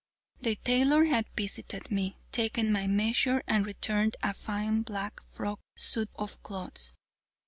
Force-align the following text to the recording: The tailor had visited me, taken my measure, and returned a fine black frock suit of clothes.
The 0.39 0.55
tailor 0.55 1.03
had 1.03 1.27
visited 1.37 1.91
me, 1.91 2.17
taken 2.31 2.71
my 2.71 2.87
measure, 2.87 3.43
and 3.45 3.67
returned 3.67 4.17
a 4.23 4.33
fine 4.33 4.81
black 4.81 5.21
frock 5.29 5.59
suit 5.75 6.09
of 6.17 6.41
clothes. 6.41 6.93